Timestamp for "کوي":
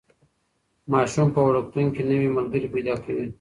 3.03-3.25